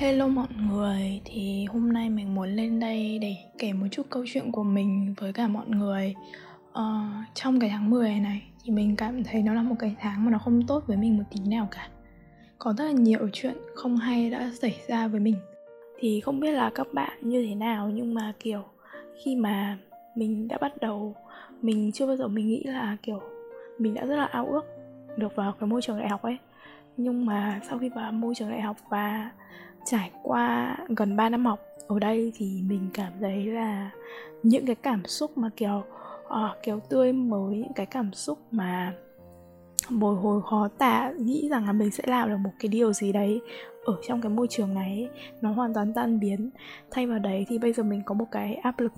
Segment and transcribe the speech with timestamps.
[0.00, 4.24] Hello mọi người, thì hôm nay mình muốn lên đây để kể một chút câu
[4.26, 6.14] chuyện của mình với cả mọi người.
[6.72, 7.00] Ờ,
[7.34, 10.30] Trong cái tháng 10 này thì mình cảm thấy nó là một cái tháng mà
[10.30, 11.88] nó không tốt với mình một tí nào cả.
[12.58, 15.36] Có rất là nhiều chuyện không hay đã xảy ra với mình.
[15.98, 18.62] Thì không biết là các bạn như thế nào nhưng mà kiểu
[19.24, 19.78] khi mà
[20.14, 21.14] mình đã bắt đầu
[21.62, 23.20] Mình chưa bao giờ mình nghĩ là kiểu
[23.78, 24.79] mình đã rất là ao ước
[25.20, 26.38] được vào cái môi trường đại học ấy.
[26.96, 29.30] Nhưng mà sau khi vào môi trường đại học và
[29.84, 33.90] trải qua gần 3 năm học ở đây thì mình cảm thấy là
[34.42, 35.82] những cái cảm xúc mà kiểu
[36.26, 38.92] uh, kiểu tươi mới những cái cảm xúc mà
[39.90, 43.12] bồi hồi khó tả nghĩ rằng là mình sẽ làm được một cái điều gì
[43.12, 43.40] đấy
[43.84, 45.08] ở trong cái môi trường này
[45.40, 46.50] nó hoàn toàn tan biến.
[46.90, 48.92] Thay vào đấy thì bây giờ mình có một cái áp lực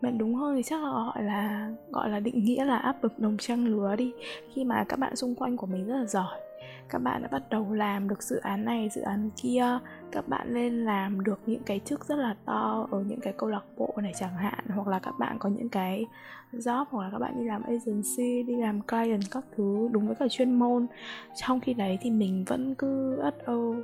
[0.00, 3.18] mà đúng hơn thì chắc là gọi là gọi là định nghĩa là áp lực
[3.18, 4.12] đồng trang lứa đi.
[4.54, 6.40] Khi mà các bạn xung quanh của mình rất là giỏi,
[6.88, 9.78] các bạn đã bắt đầu làm được dự án này, dự án kia,
[10.12, 13.48] các bạn lên làm được những cái chức rất là to ở những cái câu
[13.48, 16.06] lạc bộ này chẳng hạn, hoặc là các bạn có những cái
[16.52, 20.16] job, hoặc là các bạn đi làm agency, đi làm client các thứ đúng với
[20.16, 20.86] cả chuyên môn.
[21.34, 23.76] Trong khi đấy thì mình vẫn cứ ất âu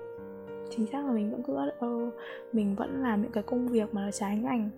[0.70, 2.10] chính xác là mình vẫn cứ ất âu
[2.52, 4.70] mình vẫn làm những cái công việc mà nó trái ngành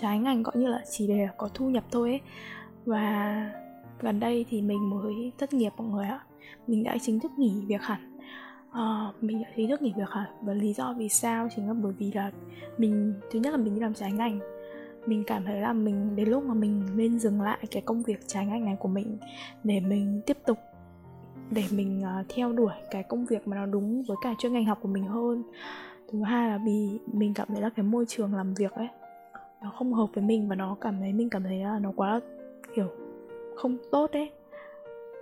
[0.00, 2.20] trái ngành gọi như là chỉ để có thu nhập thôi ấy.
[2.84, 3.52] Và
[4.00, 6.20] gần đây thì mình mới thất nghiệp mọi người ạ.
[6.66, 8.18] Mình đã chính thức nghỉ việc hẳn.
[8.72, 11.74] À, mình đã chính thức nghỉ việc hẳn và lý do vì sao chính là
[11.74, 12.32] bởi vì là
[12.78, 14.40] mình thứ nhất là mình đi làm trái ngành.
[15.06, 18.20] Mình cảm thấy là mình đến lúc mà mình nên dừng lại cái công việc
[18.26, 19.18] trái ngành này của mình
[19.64, 20.58] để mình tiếp tục
[21.50, 24.64] để mình uh, theo đuổi cái công việc mà nó đúng với cả chuyên ngành
[24.64, 25.42] học của mình hơn.
[26.12, 28.88] Thứ hai là vì mình cảm thấy là cái môi trường làm việc ấy
[29.62, 32.20] nó không hợp với mình và nó cảm thấy, mình cảm thấy là nó quá,
[32.74, 32.88] kiểu,
[33.56, 34.30] không tốt ấy.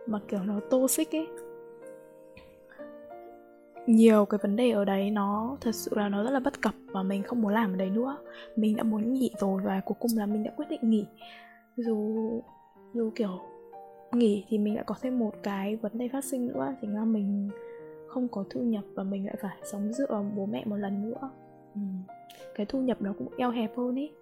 [0.07, 1.27] Mà, kiểu, nó toxic ấy.
[3.87, 6.75] Nhiều cái vấn đề ở đấy nó thật sự là nó rất là bất cập
[6.87, 8.17] và mình không muốn làm ở đấy nữa.
[8.57, 11.07] Mình đã muốn nghỉ rồi và cuối cùng là mình đã quyết định nghỉ.
[11.77, 12.43] Dù
[12.95, 13.41] dù, kiểu,
[14.13, 17.05] nghỉ thì mình lại có thêm một cái vấn đề phát sinh nữa, chính là
[17.05, 17.51] mình
[18.09, 21.11] không có thu nhập và mình lại phải sống dựa vào bố mẹ một lần
[21.11, 21.31] nữa.
[21.75, 21.81] Ừ.
[22.55, 24.13] cái thu nhập nó cũng eo hẹp hơn ấy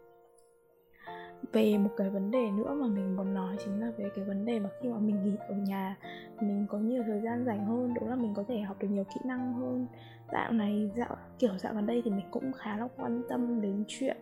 [1.52, 4.44] về một cái vấn đề nữa mà mình muốn nói chính là về cái vấn
[4.44, 5.96] đề mà khi mà mình nghỉ ở nhà
[6.40, 9.04] mình có nhiều thời gian rảnh hơn đúng là mình có thể học được nhiều
[9.04, 9.86] kỹ năng hơn.
[10.32, 13.84] Dạo này dạo kiểu dạo gần đây thì mình cũng khá là quan tâm đến
[13.88, 14.16] chuyện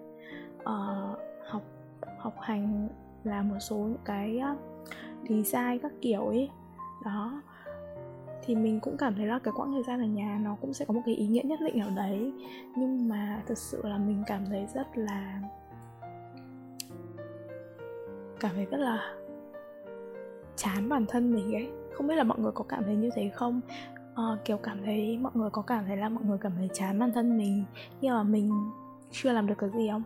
[0.54, 1.62] uh, học
[2.18, 2.88] học hành
[3.24, 4.58] là một số những cái uh,
[5.28, 6.50] design các kiểu ấy.
[7.04, 7.42] Đó.
[8.44, 10.84] Thì mình cũng cảm thấy là cái quãng thời gian ở nhà nó cũng sẽ
[10.84, 12.32] có một cái ý nghĩa nhất định ở đấy.
[12.76, 15.40] Nhưng mà thực sự là mình cảm thấy rất là
[18.42, 19.14] cảm thấy rất là
[20.56, 21.69] chán bản thân mình ấy.
[21.92, 23.60] Không biết là mọi người có cảm thấy như thế không?
[24.14, 26.98] À, kiểu cảm thấy mọi người có cảm thấy là mọi người cảm thấy chán
[26.98, 27.64] bản thân mình
[28.00, 28.52] khi mà mình
[29.10, 30.02] chưa làm được cái gì không?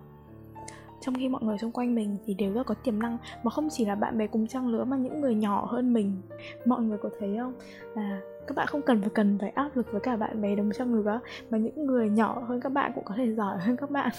[1.00, 3.68] Trong khi mọi người xung quanh mình thì đều rất có tiềm năng mà không
[3.70, 6.22] chỉ là bạn bè cùng trang lứa mà những người nhỏ hơn mình.
[6.64, 7.54] Mọi người có thấy không?
[7.94, 10.70] Là các bạn không cần phải cần phải áp lực với cả bạn bè đồng
[10.72, 11.20] trang lứa
[11.50, 14.10] mà những người nhỏ hơn các bạn cũng có thể giỏi hơn các bạn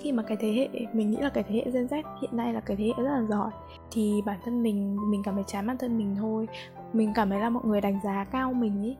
[0.00, 2.52] khi mà cái thế hệ, mình nghĩ là cái thế hệ Gen Z hiện nay
[2.52, 3.50] là cái thế hệ rất là giỏi.
[3.90, 6.48] Thì bản thân mình mình cảm thấy chán bản thân mình thôi.
[6.92, 8.96] Mình cảm thấy là mọi người đánh giá cao mình ý.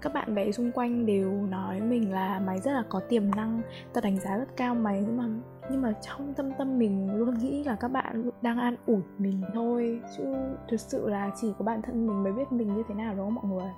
[0.00, 3.60] Các bạn bè xung quanh đều nói mình là mày rất là có tiềm năng
[3.92, 5.04] ta đánh giá rất cao mày.
[5.06, 5.28] Nhưng mà
[5.70, 9.42] nhưng mà trong tâm tâm mình luôn nghĩ là các bạn đang an ủi mình
[9.54, 10.00] thôi.
[10.16, 10.24] Chứ
[10.68, 13.26] thực sự là chỉ có bản thân mình mới biết mình như thế nào đúng
[13.26, 13.72] không mọi người.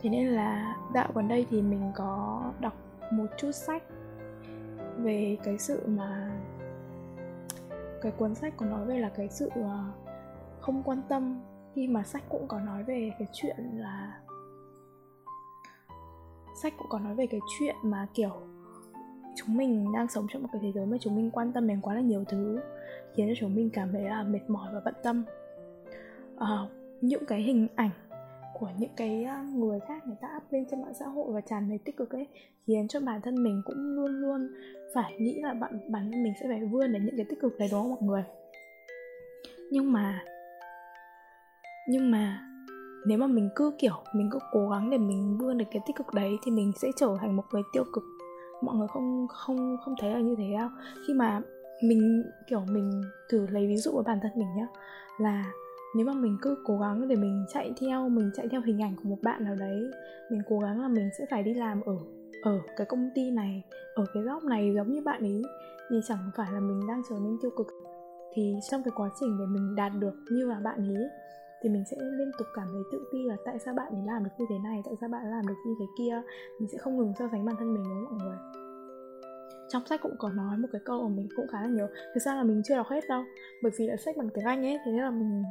[0.00, 2.72] Thế nên là dạo gần đây thì mình có đọc
[3.10, 3.82] một chút sách
[4.98, 6.40] về cái sự mà
[8.02, 9.84] cái cuốn sách có nói về là cái sự ờ,
[10.60, 11.40] không quan tâm
[11.74, 14.20] khi mà sách cũng có nói về cái chuyện là
[16.62, 18.32] sách cũng có nói về cái chuyện mà kiểu
[19.36, 21.80] chúng mình đang sống trong một cái thế giới mà chúng mình quan tâm đến
[21.80, 22.60] quá là nhiều thứ
[23.14, 25.24] khiến cho chúng mình cảm thấy là mệt mỏi và bận tâm.
[26.38, 26.58] À,
[27.00, 27.90] những cái hình ảnh
[28.60, 31.68] của những cái người khác người ta up lên trên mạng xã hội và tràn
[31.68, 32.26] đầy tích cực ấy,
[32.66, 34.48] khiến cho bản thân mình cũng luôn luôn
[34.94, 37.58] phải nghĩ là bạn, bản thân mình sẽ phải vươn đến những cái tích cực
[37.58, 38.24] đấy đó mọi người?
[39.70, 40.24] Nhưng mà
[41.88, 42.42] nhưng mà
[43.06, 45.96] nếu mà mình cứ, kiểu, mình cứ cố gắng để mình vươn được cái tích
[45.96, 48.04] cực đấy thì mình sẽ trở thành một người tiêu cực.
[48.62, 50.68] Mọi người không không không thấy là như thế đâu.
[51.06, 51.40] Khi mà
[51.82, 54.66] mình, kiểu, mình thử lấy ví dụ của bản thân mình nhá,
[55.18, 55.52] là
[55.96, 58.96] nếu mà mình cứ cố gắng để mình chạy theo, mình chạy theo hình ảnh
[58.96, 59.90] của một bạn nào đấy,
[60.30, 61.96] mình cố gắng là mình sẽ phải đi làm ở
[62.42, 63.62] ở cái công ty này,
[63.94, 65.42] ở cái góc này giống như bạn ấy
[65.90, 67.66] thì chẳng phải là mình đang trở nên tiêu cực.
[68.34, 71.08] Thì trong cái quá trình để mình đạt được như là bạn ấy
[71.62, 74.24] thì mình sẽ liên tục cảm thấy tự ti là tại sao bạn ấy làm
[74.24, 76.22] được như thế này, tại sao bạn làm được như thế kia.
[76.60, 78.36] Mình sẽ không ngừng so sánh bản thân mình với mọi người
[79.68, 82.20] trong sách cũng có nói một cái câu mà mình cũng khá là nhiều thực
[82.20, 83.24] ra là mình chưa đọc hết đâu,
[83.62, 85.42] bởi vì là sách bằng tiếng anh ấy, thế nên là mình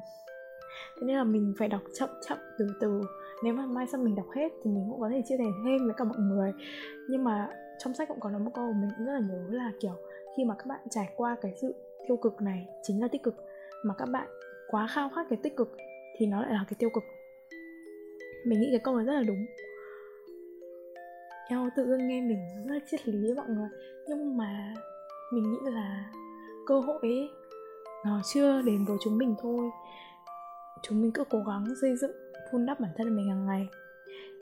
[0.96, 3.02] thế nên là mình phải đọc chậm chậm, từ từ.
[3.44, 5.86] Nếu mà mai sau mình đọc hết thì mình cũng có thể chia sẻ thêm
[5.86, 6.54] với cả mọi người.
[7.10, 7.50] Nhưng mà
[7.80, 9.94] trong sách cũng có nói một câu mình cũng rất là nhớ là, kiểu,
[10.38, 11.76] khi mà các bạn trải qua cái sự
[12.08, 13.36] tiêu cực này chính là tích cực.
[13.84, 14.28] Mà các bạn
[14.68, 15.78] quá khao khát cái tích cực
[16.18, 17.04] thì nó lại là cái tiêu cực.
[18.46, 19.46] Mình nghĩ cái câu này rất là đúng.
[21.50, 23.70] Eo, tự dưng nghe mình rất là triết lý với mọi người.
[24.08, 24.74] Nhưng mà
[25.34, 26.12] mình nghĩ là
[26.68, 27.30] cơ hội ấy,
[28.06, 29.70] nó chưa đến với chúng mình thôi.
[30.82, 32.12] Chúng mình cứ cố gắng xây dựng,
[32.52, 33.68] vun đắp bản thân mình hàng ngày.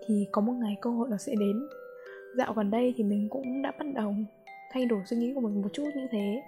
[0.07, 1.67] Thì có một ngày cơ hội nó sẽ đến.
[2.37, 4.15] Dạo gần đây thì mình cũng đã bắt đầu
[4.71, 6.43] thay đổi suy nghĩ của mình một chút như thế.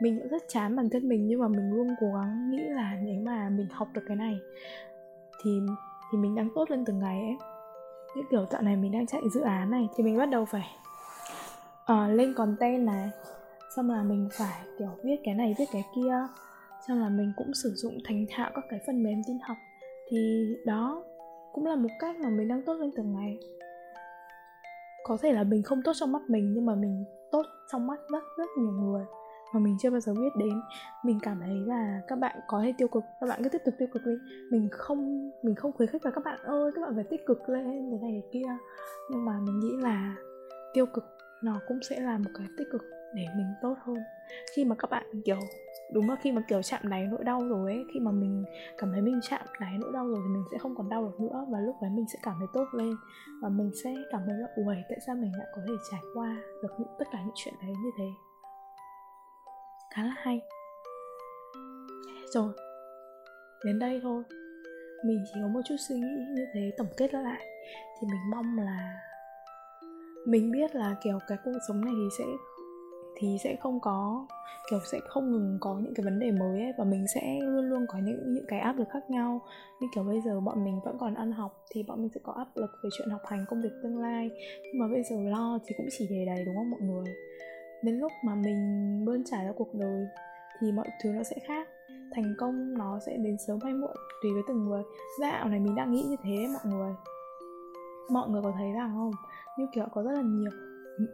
[0.00, 2.98] Mình cũng rất chán bản thân mình nhưng mà mình luôn cố gắng nghĩ là
[3.02, 4.38] nếu mà mình học được cái này
[5.42, 5.60] thì
[6.12, 7.36] thì mình đang tốt lên từng ngày ấy.
[8.16, 10.76] Như kiểu dạo này mình đang chạy dự án này thì mình bắt đầu phải
[11.92, 13.10] uh, lên content này.
[13.76, 16.26] Xong là mình phải kiểu viết cái này viết cái kia
[16.88, 19.56] xong là mình cũng sử dụng thành thạo các cái phần mềm tin học.
[20.10, 21.04] Thì đó
[21.52, 23.38] cũng là một cách mà mình đang tốt lên từng ngày.
[25.04, 27.42] Có thể là mình không tốt trong mắt mình, nhưng mà mình tốt
[27.72, 29.04] trong mắt rất rất nhiều người
[29.54, 30.60] mà mình chưa bao giờ biết đến.
[31.04, 33.74] Mình cảm thấy là các bạn có thể tiêu cực, các bạn cứ tiếp tục
[33.78, 34.12] tiêu cực đi.
[34.50, 37.48] Mình không mình không khuyến khích là các bạn ơi, các bạn phải tích cực
[37.48, 38.48] lên, thế này, thế kia.
[39.10, 40.16] Nhưng mà mình nghĩ là
[40.74, 41.04] tiêu cực
[41.42, 42.82] nó cũng sẽ là một cái tích cực
[43.14, 43.98] để mình tốt hơn.
[44.56, 45.40] Khi mà các bạn, kiểu
[45.92, 48.44] đúng là khi mà, kiểu, chạm đáy nỗi đau rồi ấy, khi mà mình
[48.78, 51.20] cảm thấy mình chạm đáy nỗi đau rồi thì mình sẽ không còn đau được
[51.20, 52.96] nữa và lúc đấy mình sẽ cảm thấy tốt lên
[53.42, 56.36] và mình sẽ cảm thấy là, uầy, tại sao mình lại có thể trải qua
[56.62, 58.08] được những, tất cả những chuyện đấy như thế?
[59.94, 60.40] Khá là hay.
[62.34, 62.52] Rồi,
[63.64, 64.22] đến đây thôi.
[65.04, 67.46] Mình chỉ có một chút suy nghĩ như thế tổng kết lại.
[68.00, 69.00] Thì mình mong là,
[70.26, 72.24] mình biết là, kiểu, cái cuộc sống này thì sẽ
[73.16, 74.26] thì sẽ không có,
[74.70, 76.72] kiểu, sẽ không ngừng có những cái vấn đề mới ấy.
[76.78, 79.40] Và mình sẽ luôn luôn có những những cái áp lực khác nhau.
[79.80, 82.32] Như kiểu bây giờ bọn mình vẫn còn ăn học thì bọn mình sẽ có
[82.32, 84.30] áp lực về chuyện học hành, công việc tương lai.
[84.62, 87.14] Nhưng mà bây giờ lo thì cũng chỉ để đầy, đúng không mọi người?
[87.82, 90.06] Đến lúc mà mình bươn trải ra cuộc đời
[90.60, 91.68] thì mọi thứ nó sẽ khác.
[92.14, 94.82] Thành công nó sẽ đến sớm hay muộn, tùy với từng người.
[95.20, 96.92] Dạo này mình đang nghĩ như thế mọi người.
[98.10, 99.12] Mọi người có thấy rằng không?
[99.58, 100.50] Như kiểu có rất là nhiều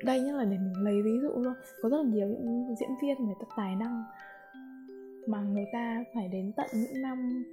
[0.04, 2.90] đây nhất là để mình lấy ví dụ luôn có rất là nhiều những diễn
[3.02, 4.04] viên người ta tài năng
[5.26, 7.44] mà người ta phải đến tận những năm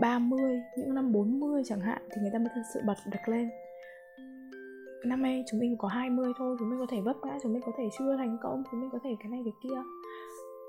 [0.00, 3.50] 30, những năm 40 chẳng hạn thì người ta mới thật sự bật được lên.
[5.04, 7.62] Năm nay chúng mình có 20 thôi chúng mình có thể vấp ngã chúng mình
[7.66, 9.82] có thể chưa thành công chúng mình có thể cái này cái kia.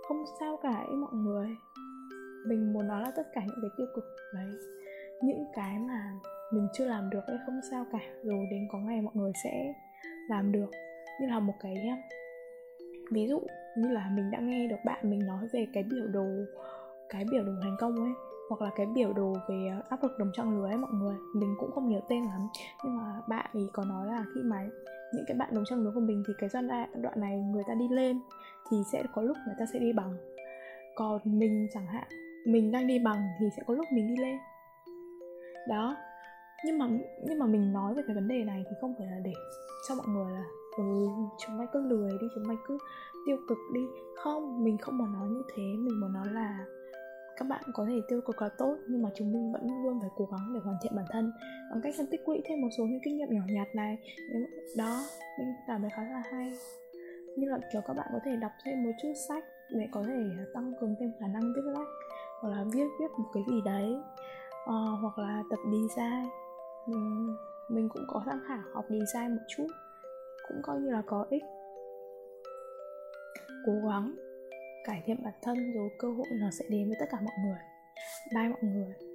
[0.07, 1.47] Không sao cả ấy mọi người.
[2.47, 4.49] Mình muốn nói là tất cả những cái tiêu cực đấy
[5.21, 6.13] những cái mà
[6.53, 7.99] mình chưa làm được ấy không sao cả.
[8.23, 9.73] Rồi đến có ngày mọi người sẽ
[10.29, 10.71] làm được.
[11.21, 11.99] Như là một cái um,
[13.11, 13.41] ví dụ
[13.77, 16.25] như là mình đã nghe được bạn mình nói về cái biểu đồ,
[17.09, 18.11] cái biểu đồ thành công ấy,
[18.49, 21.15] hoặc là cái biểu đồ về uh, áp lực đồng trang lứa ấy, mọi người,
[21.35, 22.47] mình cũng không nhớ tên lắm.
[22.83, 24.67] Nhưng mà bạn ấy có nói là khi mà
[25.13, 26.63] những cái bạn đồng trang lứa của mình thì cái giai
[26.95, 28.19] đoạn này người ta đi lên
[28.69, 30.17] thì sẽ có lúc người ta sẽ đi bằng.
[30.95, 32.07] Còn mình chẳng hạn,
[32.45, 34.37] mình đang đi bằng thì sẽ có lúc mình đi lên.
[35.67, 35.97] Đó
[36.65, 36.87] nhưng mà
[37.23, 39.33] nhưng mà mình nói về cái vấn đề này thì không phải là để
[39.87, 40.43] cho mọi người là
[40.77, 42.77] ừ chúng mày cứ lười đi chúng mày cứ
[43.25, 43.81] tiêu cực đi.
[44.15, 45.63] Không mình không muốn nói như thế.
[45.63, 46.65] Mình muốn nói là
[47.37, 50.09] các bạn có thể tiêu cực là tốt nhưng mà chúng mình vẫn luôn phải
[50.15, 51.31] cố gắng để hoàn thiện bản thân.
[51.71, 53.97] Bằng cách tích lũy thêm một số những kinh nghiệm nhỏ nhặt này.
[54.77, 55.03] Đó
[55.39, 56.51] mình cảm thấy khá là hay.
[57.37, 60.45] Như là kiểu các bạn có thể đọc thêm một chút sách để có thể
[60.53, 61.87] tăng cường thêm khả năng viết lách
[62.41, 63.95] hoặc là viết viết một cái gì đấy
[64.63, 66.29] uh, hoặc là tập design
[66.91, 67.35] mình,
[67.69, 69.67] mình cũng có tham khảo học design một chút
[70.47, 71.43] cũng coi như là có ích.
[73.65, 74.15] Cố gắng
[74.85, 77.59] cải thiện bản thân rồi cơ hội nó sẽ đến với tất cả mọi người.
[78.35, 79.08] Bye mọi người.